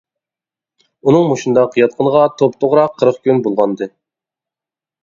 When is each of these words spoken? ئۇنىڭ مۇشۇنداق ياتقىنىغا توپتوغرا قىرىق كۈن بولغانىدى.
ئۇنىڭ 1.09 1.27
مۇشۇنداق 1.31 1.77
ياتقىنىغا 1.81 2.25
توپتوغرا 2.41 2.89
قىرىق 2.97 3.21
كۈن 3.29 3.47
بولغانىدى. 3.49 3.91